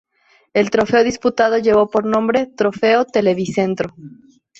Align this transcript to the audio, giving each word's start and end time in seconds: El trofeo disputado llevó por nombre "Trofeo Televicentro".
El 0.55 0.71
trofeo 0.71 1.03
disputado 1.03 1.59
llevó 1.59 1.87
por 1.91 2.07
nombre 2.07 2.47
"Trofeo 2.47 3.05
Televicentro". 3.05 3.93